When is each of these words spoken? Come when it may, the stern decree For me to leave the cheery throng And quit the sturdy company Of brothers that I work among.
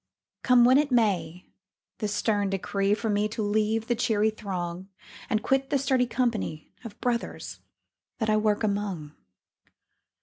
Come 0.41 0.65
when 0.65 0.79
it 0.79 0.91
may, 0.91 1.45
the 1.99 2.07
stern 2.07 2.49
decree 2.49 2.95
For 2.95 3.07
me 3.07 3.27
to 3.27 3.43
leave 3.43 3.85
the 3.85 3.93
cheery 3.93 4.31
throng 4.31 4.89
And 5.29 5.43
quit 5.43 5.69
the 5.69 5.77
sturdy 5.77 6.07
company 6.07 6.73
Of 6.83 6.99
brothers 7.01 7.59
that 8.17 8.27
I 8.27 8.37
work 8.37 8.63
among. 8.63 9.13